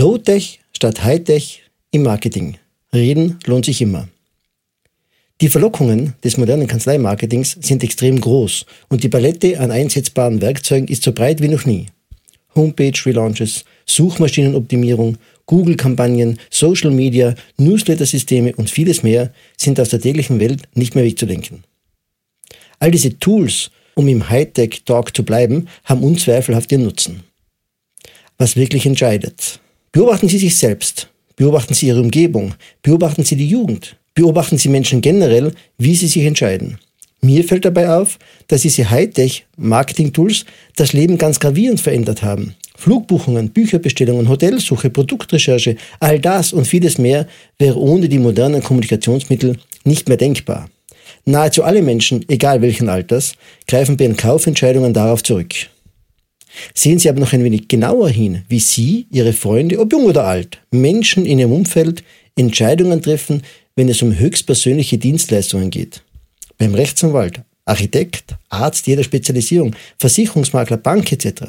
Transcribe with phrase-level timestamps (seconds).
[0.00, 1.60] Low-Tech statt High-Tech
[1.90, 2.56] im Marketing.
[2.90, 4.08] Reden lohnt sich immer.
[5.42, 11.02] Die Verlockungen des modernen Kanzleimarketings sind extrem groß und die Palette an einsetzbaren Werkzeugen ist
[11.02, 11.88] so breit wie noch nie.
[12.56, 20.94] Homepage-Relaunches, Suchmaschinenoptimierung, Google-Kampagnen, Social Media, Newsletter-Systeme und vieles mehr sind aus der täglichen Welt nicht
[20.94, 21.62] mehr wegzudenken.
[22.78, 27.22] All diese Tools, um im Hightech-Talk zu bleiben, haben unzweifelhaft ihren Nutzen.
[28.38, 29.60] Was wirklich entscheidet.
[29.92, 35.00] Beobachten Sie sich selbst, beobachten Sie Ihre Umgebung, beobachten Sie die Jugend, beobachten Sie Menschen
[35.00, 36.78] generell, wie sie sich entscheiden.
[37.22, 40.44] Mir fällt dabei auf, dass diese Hightech-Marketing-Tools
[40.76, 42.54] das Leben ganz gravierend verändert haben.
[42.76, 47.26] Flugbuchungen, Bücherbestellungen, Hotelsuche, Produktrecherche, all das und vieles mehr
[47.58, 50.70] wäre ohne die modernen Kommunikationsmittel nicht mehr denkbar.
[51.24, 53.34] Nahezu alle Menschen, egal welchen Alters,
[53.66, 55.54] greifen bei ihren Kaufentscheidungen darauf zurück.
[56.74, 60.24] Sehen Sie aber noch ein wenig genauer hin, wie Sie, Ihre Freunde, ob jung oder
[60.24, 62.02] alt, Menschen in Ihrem Umfeld
[62.36, 63.42] Entscheidungen treffen,
[63.76, 66.02] wenn es um höchstpersönliche Dienstleistungen geht.
[66.58, 71.42] Beim Rechtsanwalt, Architekt, Arzt jeder Spezialisierung, Versicherungsmakler, Bank etc.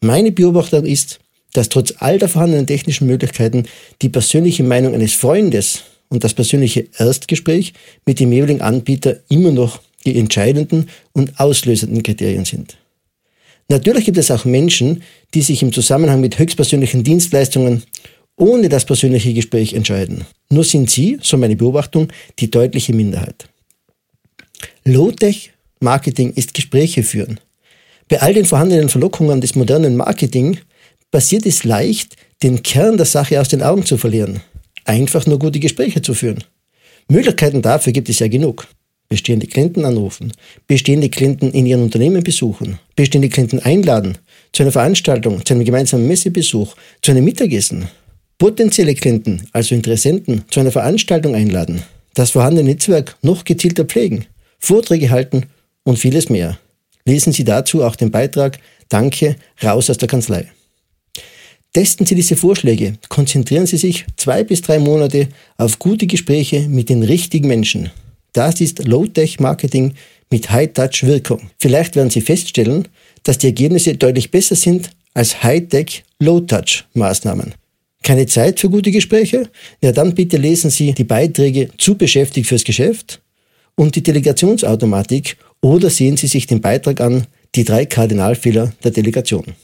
[0.00, 1.20] Meine Beobachtung ist,
[1.52, 3.64] dass trotz all der vorhandenen technischen Möglichkeiten
[4.02, 7.72] die persönliche Meinung eines Freundes und das persönliche Erstgespräch
[8.06, 12.76] mit dem jeweiligen Anbieter immer noch die entscheidenden und auslösenden Kriterien sind.
[13.68, 17.82] Natürlich gibt es auch Menschen, die sich im Zusammenhang mit höchstpersönlichen Dienstleistungen
[18.36, 20.24] ohne das persönliche Gespräch entscheiden.
[20.50, 23.46] Nur sind sie, so meine Beobachtung, die deutliche Minderheit.
[24.84, 27.40] Low-Tech Marketing ist Gespräche führen.
[28.08, 30.58] Bei all den vorhandenen Verlockungen des modernen Marketing
[31.10, 34.40] passiert es leicht, den Kern der Sache aus den Augen zu verlieren.
[34.84, 36.44] Einfach nur gute Gespräche zu führen.
[37.08, 38.66] Möglichkeiten dafür gibt es ja genug
[39.08, 40.32] bestehende Klienten anrufen,
[40.66, 44.18] bestehende Klienten in ihren Unternehmen besuchen, bestehende Klienten einladen
[44.52, 47.88] zu einer Veranstaltung, zu einem gemeinsamen Messebesuch, zu einem Mittagessen,
[48.38, 51.82] potenzielle Klienten, also Interessenten, zu einer Veranstaltung einladen,
[52.14, 54.26] das vorhandene Netzwerk noch gezielter pflegen,
[54.58, 55.46] Vorträge halten
[55.82, 56.58] und vieles mehr.
[57.04, 60.50] Lesen Sie dazu auch den Beitrag Danke, raus aus der Kanzlei.
[61.72, 66.88] Testen Sie diese Vorschläge, konzentrieren Sie sich zwei bis drei Monate auf gute Gespräche mit
[66.88, 67.90] den richtigen Menschen.
[68.34, 69.94] Das ist Low-Tech-Marketing
[70.30, 71.50] mit High-Touch-Wirkung.
[71.58, 72.88] Vielleicht werden Sie feststellen,
[73.22, 77.54] dass die Ergebnisse deutlich besser sind als High-Tech, Low-Touch-Maßnahmen.
[78.02, 79.48] Keine Zeit für gute Gespräche?
[79.80, 83.22] Ja, dann bitte lesen Sie die Beiträge zu beschäftigt fürs Geschäft
[83.76, 89.54] und die Delegationsautomatik oder sehen Sie sich den Beitrag an, die drei Kardinalfehler der Delegation.